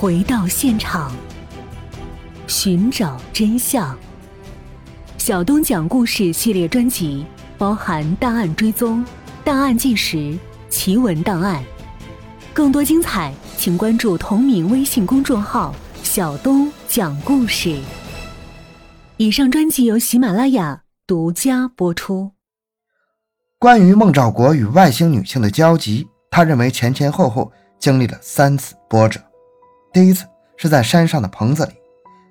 [0.00, 1.12] 回到现场，
[2.46, 3.94] 寻找真相。
[5.18, 7.26] 小东讲故事系列专辑
[7.58, 9.04] 包含档案追踪、
[9.44, 10.38] 档案纪实、
[10.70, 11.62] 奇闻档案。
[12.54, 17.78] 更多精彩，请关注同名微信公众号“小东讲故事”。
[19.18, 22.30] 以上专辑由喜马拉雅独家播出。
[23.58, 29.20] 关于孟兆国与外星女性的交集，他认为前前后后经历了三次波折。
[29.92, 30.24] 第一次
[30.56, 31.72] 是在山上的棚子里，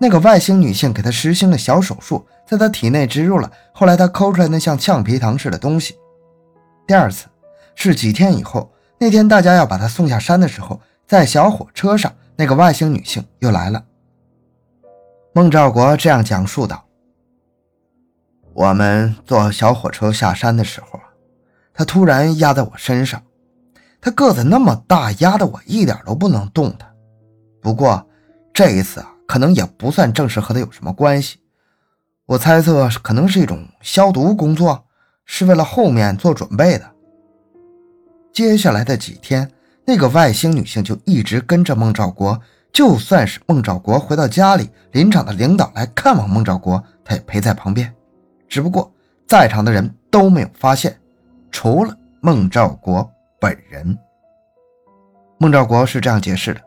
[0.00, 5.96] 那个外星女性给他实行了小手术，在他体内植入了后来他抠出来那像橡皮糖似的东西。
[6.86, 7.26] 第二次
[7.74, 13.84] 是几天以后，那天大家要把他送下山的时候，在小火车上，那个外星女性又来了。
[15.34, 16.84] 孟兆国这样讲述道
[18.54, 21.04] ：“我们坐小火车下山的时候啊，
[21.72, 23.22] 他突然压在我身上，
[24.00, 26.88] 他个子那么大，压得我一点都不能动弹。”
[27.62, 28.04] 不过
[28.52, 31.38] 这一次啊，可能也不算正式和他有什么关系。
[32.26, 34.84] 我猜测可能是一种消毒工作，
[35.24, 36.90] 是为了后面做准备的。
[38.32, 39.50] 接下来的几天，
[39.84, 42.40] 那个外星女性就一直跟着孟兆国，
[42.72, 47.94] 就算是孟兆国回到家里，林场的领导来看望孟兆国，他也陪在旁边。
[48.48, 48.92] 只不过
[49.26, 50.98] 在场的人都没有发现，
[51.50, 53.96] 除了孟兆国本人。
[55.38, 56.60] 孟兆国是这样解释的。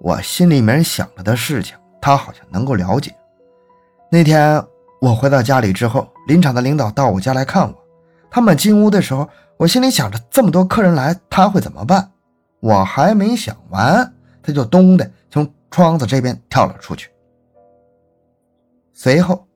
[0.00, 3.14] 我心里面想着的事情，他好像能够了解。
[4.10, 4.64] 那天
[5.00, 7.78] 我回到家里之后，林场的领导到我家来看我。
[8.30, 12.10] 他们进屋的时候，我心里想着这么多客人来，他会怎么办？
[12.60, 17.10] 我还没想完，他就咚的从窗子这边跳了出去。
[18.94, 19.46] 随后，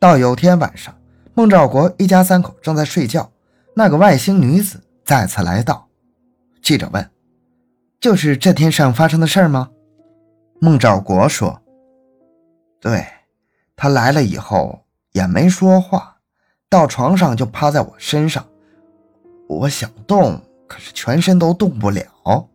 [0.00, 0.92] 到有天晚上，
[1.34, 3.30] 孟兆国一家三口正在睡觉，
[3.74, 5.88] 那个外星女子再次来到。
[6.60, 7.10] 记者问
[8.00, 9.70] ：“就是这天上发生的事吗？”
[10.64, 11.60] 孟兆国说
[12.80, 13.04] ：“对，
[13.74, 16.18] 他来了以后也没说话，
[16.70, 18.46] 到床上就趴在我身上。
[19.48, 22.46] 我想动，可是全身都动不了。”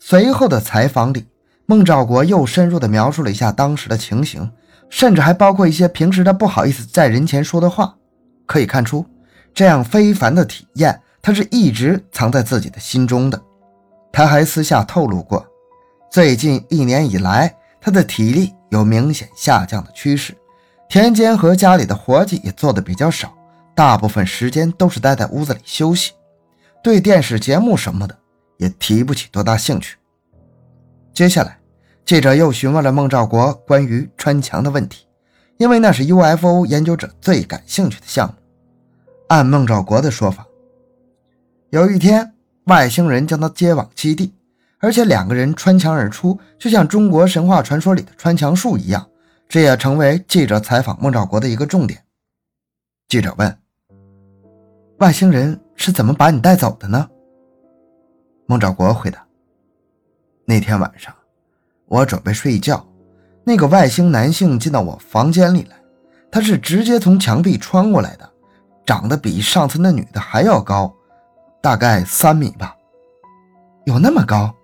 [0.00, 1.28] 随后的采访里，
[1.66, 4.50] 孟兆国又深入的描述了一下当时的情形，
[4.90, 7.96] 甚至还包括一些平时他不好意思在人前说的话。
[8.44, 9.06] 可以看出，
[9.54, 13.40] 这样非凡的体验，他是一直藏在自己的心中的。
[14.10, 15.46] 他还私下透露过。
[16.16, 20.34] 最近一年以来，他的体力有明显下降的趋势，
[20.88, 23.34] 田间和家里的活计也做得比较少，
[23.74, 26.12] 大部分时间都是待在屋子里休息，
[26.82, 28.16] 对电视节目什么的
[28.56, 29.98] 也提不起多大兴趣。
[31.12, 31.58] 接下来，
[32.06, 35.06] 记者又询问了孟兆国关于穿墙的问题，
[35.58, 38.34] 因为那是 UFO 研究者最感兴趣的项目。
[39.28, 40.46] 按孟兆国的说法，
[41.68, 42.32] 有一天
[42.68, 44.32] 外星人将他接往基地。
[44.78, 49.08] 而且两个人穿墙而出，就像中国神话传说里的穿墙术一样，
[49.48, 52.04] 这也成为记者采访孟兆国的一个重点。
[53.08, 53.58] 记者问
[55.00, 57.08] ：“外星人是怎么把你带走的呢？”
[58.46, 59.26] 孟兆国回答
[60.44, 61.14] ：“那天晚上，
[61.86, 62.86] 我准备睡觉，
[63.44, 65.76] 那个外星男性进到我房间里来，
[66.30, 68.30] 他是直接从墙壁穿过来的，
[68.84, 70.94] 长得比上次那女的还要高，
[71.62, 72.76] 大概三米吧，
[73.86, 74.54] 有那么高？”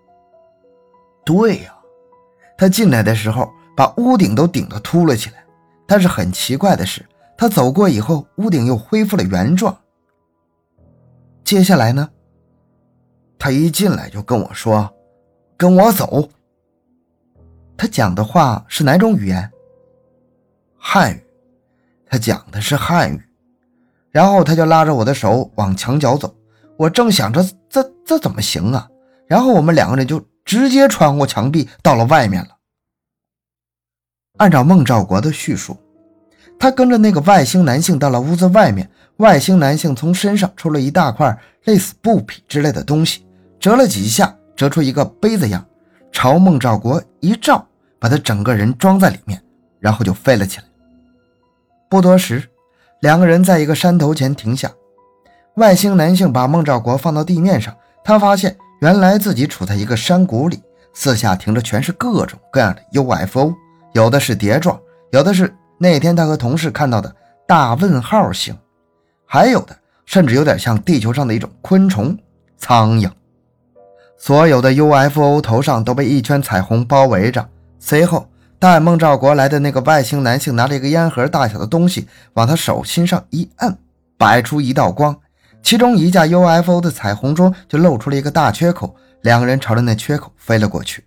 [1.25, 1.75] 对呀，
[2.59, 5.37] 他进来的时候把屋顶都顶得凸了起来。
[5.87, 7.05] 但是很奇怪的是，
[7.37, 9.77] 他走过以后，屋顶又恢复了原状。
[11.44, 12.09] 接下来呢？
[13.38, 14.91] 他一进来就跟我说
[15.56, 16.28] ：“跟我走。”
[17.77, 19.50] 他讲的话是哪种语言？
[20.77, 21.22] 汉语。
[22.06, 23.22] 他讲的是汉语。
[24.10, 26.34] 然后他就拉着我的手往墙角走。
[26.77, 28.89] 我正想着这这怎么行啊？
[29.27, 30.25] 然后我们两个人就。
[30.44, 32.56] 直接穿过墙壁到了外面了。
[34.38, 35.76] 按照孟兆国的叙述，
[36.58, 43.26] 他跟着那个外星男性到了屋子外面，外星男性从身上抽了一大块类似布匹之类的东西，
[43.60, 45.65] 折了几下，折出一个杯子样，
[46.10, 47.65] 朝孟兆国一照，
[47.98, 49.41] 把他整个人装在里面，
[49.78, 50.65] 然后就飞了起来。
[51.88, 52.48] 不多时，
[53.00, 54.72] 两个人在一个山头前停下，
[55.56, 58.56] 外星男性把孟兆国放到地面上，他发现。
[58.83, 60.61] 原来自己处在一个山谷里，
[60.93, 63.55] 四下停着全是各种各样的 UFO，
[63.93, 64.77] 有的是碟状，
[65.13, 67.15] 有的是那天他和同事看到的
[67.47, 68.59] 大问号星，
[69.25, 72.19] 还有的甚至有点像地球上的一种昆虫——
[72.59, 73.09] 苍蝇。
[74.19, 77.49] 所有的 UFO 头上都被一圈彩虹包围着。
[77.79, 83.79] 随后，带孟兆国来的那个外星男性拿了一个烟盒大小的东西，往他手心上一摁，
[84.19, 85.17] 摆出一道光。
[85.62, 91.04] 其中一架 UFO 的彩虹中就露出了一个大缺口，两个人朝着那缺口飞了过去。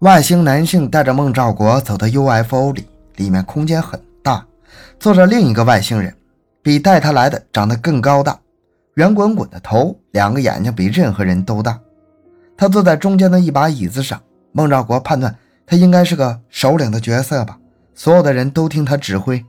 [0.00, 2.86] 外星男性带着孟兆国走到 UFO 里，
[3.16, 4.46] 里面空间很大，
[4.98, 6.14] 坐着另一个外星人，
[6.62, 8.38] 比带他来的长得更高大，
[8.94, 11.78] 圆滚滚的头，两个眼睛比任何人都大。
[12.56, 14.20] 他坐在中间的一把椅子上，
[14.52, 15.36] 孟兆国判断
[15.66, 17.58] 他应该是个首领的角色吧，
[17.94, 19.44] 所有的人都听他指挥。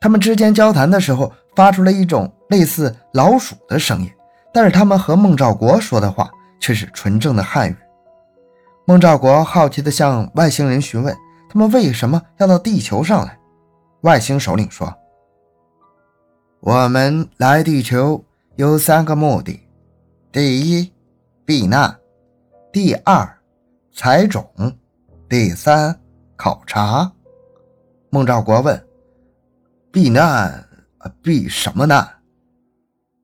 [0.00, 4.12] 他们之间交谈的时候，发出了一种类似老鼠的声音，
[4.52, 7.76] 但是他们和孟兆国说的话却是纯正的汉语。
[8.84, 11.16] 孟兆国好奇地向外星人询问
[11.48, 13.38] ：“他们为什么要到地球上来？”
[14.02, 14.94] 外星首领说
[16.60, 18.22] ：“我们来地球
[18.56, 19.58] 有三个目的：
[20.30, 20.92] 第一，
[21.46, 21.88] 避难；
[22.70, 23.38] 第二，
[23.94, 24.42] 采种；
[25.26, 25.98] 第三，
[26.36, 27.10] 考察。”
[28.10, 28.86] 孟兆国问
[29.90, 30.68] ：“避难？
[31.22, 32.06] 避什么难？”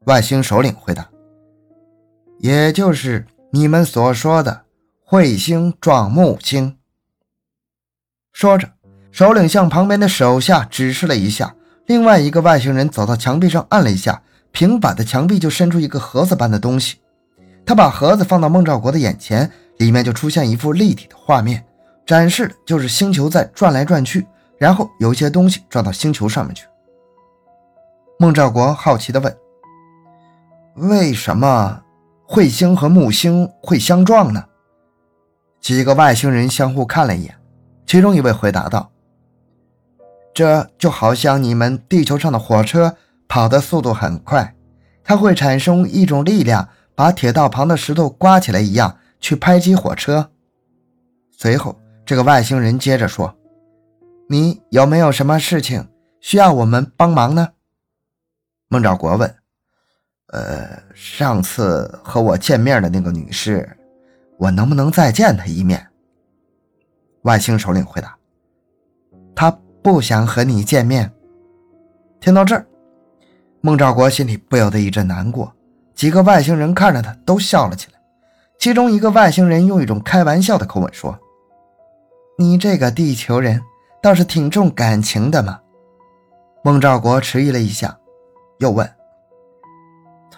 [0.09, 1.07] 外星首领回答
[2.41, 4.63] ：“也就是你们所说的。”
[5.07, 6.79] 彗星撞木星。
[8.33, 8.71] 说着，
[9.11, 16.97] 首领向旁边的手下指示了一下，另外一个外星人走到墙壁上按了一下，平板的墙壁就伸出一个盒子般的东西。
[17.67, 21.63] 他把盒子放到孟兆国的眼前，里面就出现一幅立体的画面，
[22.07, 24.27] 展示的就是星球在转来转去，
[24.57, 26.67] 然后有一些东西撞到星球上面去。
[28.19, 29.35] 孟兆国好奇地问
[30.79, 31.83] ：“为什么
[32.27, 34.45] 彗星和木星会相撞呢？”
[35.61, 37.35] 几个外星人相互看了一眼，
[37.85, 38.91] 其中一位回答道
[40.33, 42.97] ：“这就好像你们地球上的火车
[43.27, 44.55] 跑的速度很快，
[45.03, 50.31] 它会产生一种力量，把铁道旁的石头刮起来一样，去拍击火车。”
[51.37, 53.37] 随后，这个外星人接着说
[54.31, 55.89] ：“你有没有什么事情
[56.21, 57.49] 需要我们帮忙呢？”
[58.69, 59.35] 孟兆国问
[60.29, 63.69] ：“呃，上次和我见面的那个女士。”
[64.39, 65.85] 我能不能再见她一面？
[67.23, 68.17] 外星首领回答
[69.35, 69.51] ：“他
[69.83, 71.11] 不想和你见面。”
[72.21, 72.65] 听到这儿，
[73.61, 75.53] 孟兆国心里不由得一阵难过。
[75.93, 77.99] 几个外星人看着他，都笑了起来。
[78.61, 81.19] 其中一个外星人用一种开玩笑的口吻说
[82.39, 83.61] ：“你这个地球人
[84.01, 85.59] 倒是挺重感情的嘛。”
[86.63, 87.99] 孟兆国迟疑了一下，
[88.61, 88.89] 又问：“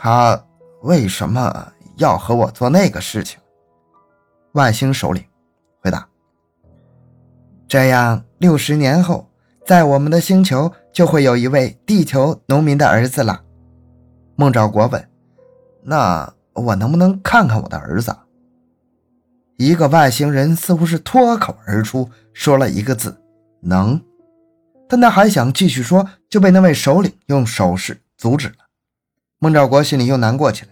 [0.02, 0.42] 他
[0.80, 3.38] 为什么要和我做那个事情？”
[4.52, 5.22] 外星首领
[5.82, 6.08] 回答
[7.68, 9.28] ：“这样，六十年后，
[9.66, 13.42] 在我们的星球就会有一位地球农民的儿子了。”
[14.36, 15.06] 孟兆国问
[15.84, 18.16] ：“那我能不能看看我的儿子？”
[19.58, 23.20] 一个外星人似乎是脱口而出说了一个字
[23.60, 24.00] ：“能。”
[24.88, 28.50] 但他还想继续说，就被那位首领用手势阻止。
[29.40, 30.68] 孟兆国心里又难过起来，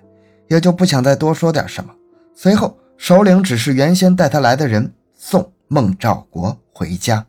[0.49, 1.93] 也就不想再多说点什么。
[2.35, 2.79] 随后。
[3.01, 7.25] 首领只是原先带他来的人送孟兆国回家。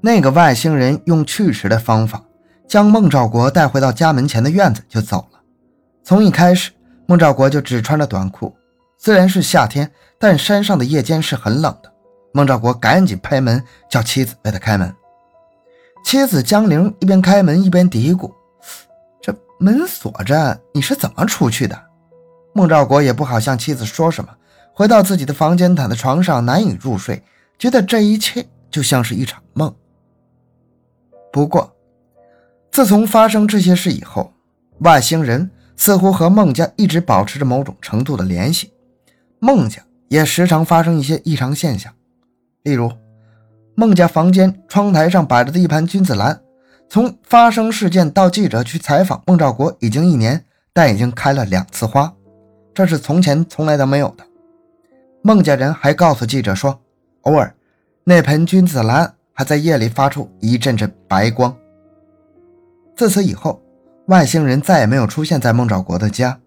[0.00, 2.24] 那个外星人用去时的方法
[2.66, 5.40] 将孟兆国带回到家门前的院子就走了。
[6.02, 6.70] 从一开始，
[7.04, 8.56] 孟兆国就只穿着短裤。
[8.96, 11.92] 虽然是夏天，但山上的夜间是很冷的。
[12.32, 14.90] 孟兆国赶紧拍门叫妻子为他开门。
[16.02, 18.32] 妻子江玲一边开门一边嘀咕
[19.58, 21.86] ：“门锁着，你是怎么出去的？”
[22.54, 24.30] 孟兆国也不好向妻子说什么，
[24.72, 27.22] 回到自己的房间，躺在床上难以入睡，
[27.58, 29.74] 觉得这一切就像是一场梦。
[31.32, 31.76] 不过，
[32.70, 34.32] 自从发生这些事以后，
[34.80, 38.72] 外星人似乎和孟家一直保持着某种程度的联系，
[39.38, 41.92] 孟家也时常发生一些异常现象，
[42.62, 42.90] 例如，
[43.76, 46.40] 孟家房间窗台上摆着的一盘君子兰，
[46.88, 52.12] 从发生事件到记者去采访孟兆国已经一年，但已经开了两次花。
[52.72, 54.24] 这是从前从来都没有的。
[55.22, 56.80] 孟家人还告诉记者说，
[57.22, 57.54] 偶尔
[58.04, 61.54] 那盆君子兰还在夜里发出一阵阵白光。
[62.96, 63.60] 自此以后，
[64.06, 66.40] 外星人再也没有出现在孟兆国的家。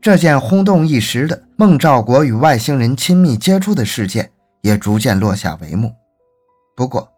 [0.00, 4.30] 这件轰动一时的孟兆国与外星人亲密接触的事件
[4.62, 5.92] 也逐渐落下帷幕。
[6.74, 7.11] 不过，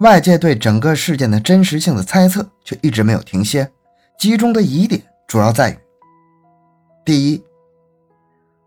[0.00, 3.70] 外界对整个事件的真实性的猜测却一直没有停歇，
[4.18, 5.76] 集中的疑点主要在于：
[7.04, 7.42] 第一。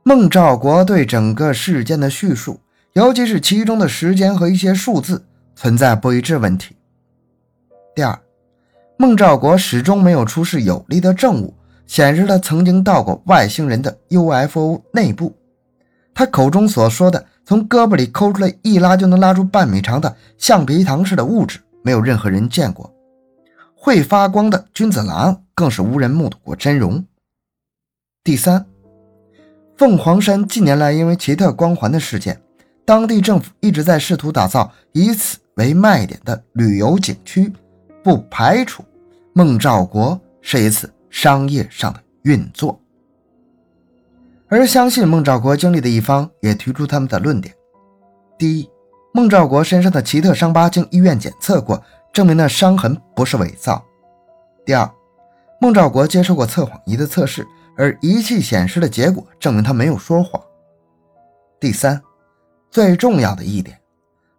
[0.04, 2.62] 孟兆国对整个事件的叙述，
[2.94, 6.76] 尤其是其中的时间和一些数字，存在不一致问题。
[7.96, 8.18] 第二，
[8.98, 11.56] 孟兆国始终没有出示有力的证物，
[11.88, 15.36] 显示他曾经到过外星人的 UFO 内部。
[16.14, 22.92] 他口中所说的从胳膊里抠出来一拉就能拉出半米长的橡皮糖似的物质，没有任何人见过。
[23.76, 27.06] 会发光的君子兰更是无人目睹过真容。
[28.24, 28.66] 第三。
[29.78, 32.42] 凤凰山近年来因为奇特光环的事件，
[32.86, 37.52] 当地政府一直在试图打造以此为卖点的旅游景区，
[38.02, 38.84] 不排除
[39.34, 42.80] 孟兆国是一次商业上的运作。
[44.48, 47.54] 而相信孟兆国经历的一方也提出他们的论点：
[48.38, 48.70] 第一，
[49.12, 51.84] 孟兆国身上的奇特伤疤经医院检测过，
[52.14, 53.84] 证明那伤痕不是伪造；
[54.64, 54.88] 第二，
[55.60, 60.40] 孟兆国接受过测谎仪的测试，而仪器显示的结果证明他没有说谎；
[61.60, 62.00] 第三，
[62.70, 63.80] 最重要的一点，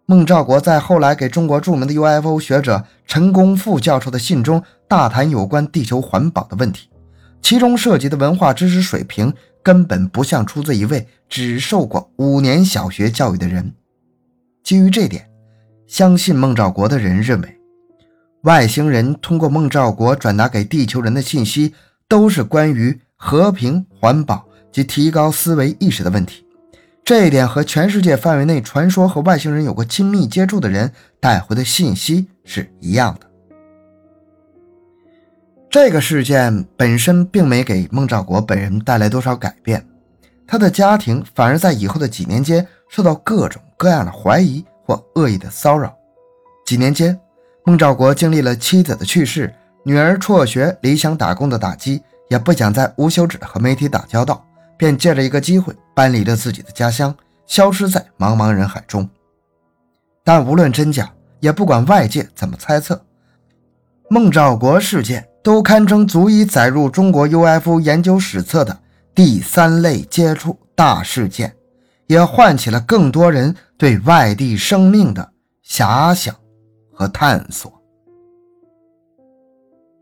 [0.06, 6.88] 孟兆国在后来给中国著名的 UFO 学者陈功富教授的信中大谈有关地球环保的问题，
[7.42, 9.34] 其中涉及的文化知识水平。
[9.66, 13.74] 根本不像出自一位只受过五年小学教育的人。
[14.62, 15.28] 基于这点，
[15.88, 17.58] 相信孟兆国的人认为，
[18.42, 21.74] 外星人通过孟兆国转达给地球人的信息，
[22.06, 26.46] 都是关于和平、环保及提高思维意识的问题。
[27.04, 33.25] 这一点和全世界范围内传说和外星人有过亲密接触的人带回的信息是一样的。
[35.68, 39.86] 这个事件本身并没给孟兆国本人带来多少改变，
[40.46, 45.94] 他的家庭反而在以后的几年间受到各种各样的怀疑或恶意的骚扰。
[46.64, 47.18] 几年间，
[47.64, 49.52] 孟兆国经历了妻子的去世、
[49.84, 54.42] 女儿辍学离乡打工的打击，也不想再无休止的和媒体打交道，
[54.78, 57.14] 便借着一个机会搬离了自己的家乡，
[57.46, 59.06] 消失在茫茫人海中。
[60.24, 63.04] 但无论真假，也不管外界怎么猜测，
[64.08, 65.28] 孟兆国事件。
[65.46, 68.76] 都堪称足以载入中国 UFO 研究史册的
[69.14, 71.54] 第三类接触大事件，
[72.08, 75.30] 也唤起了更多人对外地生命的
[75.64, 76.34] 遐想
[76.92, 77.72] 和探索。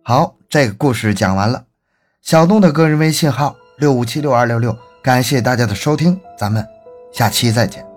[0.02, 1.62] 好，这个故事讲完了。
[2.22, 6.66] 小东的个人微信号六五七六二六六，感谢大家的收听，咱们
[7.12, 7.93] 下期再见。